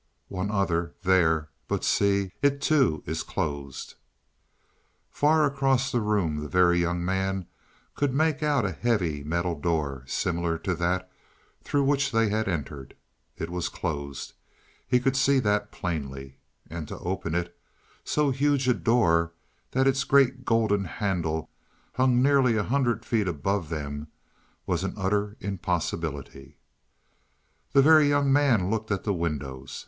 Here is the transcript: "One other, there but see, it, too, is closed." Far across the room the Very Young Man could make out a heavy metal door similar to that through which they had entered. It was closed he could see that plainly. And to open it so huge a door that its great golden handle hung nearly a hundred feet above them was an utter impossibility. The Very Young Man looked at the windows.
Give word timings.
"One 0.29 0.49
other, 0.49 0.95
there 1.03 1.49
but 1.67 1.83
see, 1.83 2.31
it, 2.41 2.59
too, 2.59 3.03
is 3.05 3.21
closed." 3.21 3.93
Far 5.11 5.45
across 5.45 5.91
the 5.91 6.01
room 6.01 6.37
the 6.37 6.47
Very 6.49 6.79
Young 6.79 7.05
Man 7.05 7.45
could 7.93 8.11
make 8.11 8.41
out 8.41 8.65
a 8.65 8.71
heavy 8.71 9.23
metal 9.23 9.53
door 9.59 10.03
similar 10.07 10.57
to 10.57 10.73
that 10.73 11.11
through 11.63 11.83
which 11.83 12.11
they 12.11 12.29
had 12.29 12.47
entered. 12.47 12.95
It 13.37 13.51
was 13.51 13.69
closed 13.69 14.33
he 14.87 14.99
could 14.99 15.15
see 15.15 15.37
that 15.37 15.71
plainly. 15.71 16.37
And 16.67 16.87
to 16.87 16.97
open 16.97 17.35
it 17.35 17.55
so 18.03 18.31
huge 18.31 18.67
a 18.67 18.73
door 18.73 19.33
that 19.69 19.85
its 19.87 20.03
great 20.03 20.45
golden 20.45 20.85
handle 20.85 21.47
hung 21.93 22.23
nearly 22.23 22.55
a 22.57 22.63
hundred 22.63 23.05
feet 23.05 23.27
above 23.27 23.69
them 23.69 24.07
was 24.65 24.83
an 24.83 24.95
utter 24.97 25.37
impossibility. 25.39 26.57
The 27.73 27.83
Very 27.83 28.09
Young 28.09 28.33
Man 28.33 28.71
looked 28.71 28.89
at 28.89 29.03
the 29.03 29.13
windows. 29.13 29.79